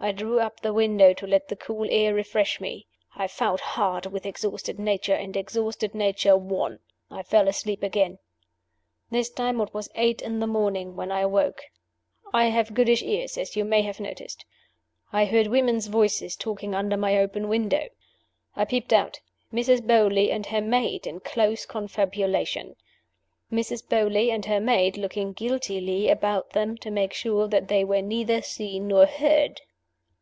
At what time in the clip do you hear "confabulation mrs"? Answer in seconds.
21.64-23.82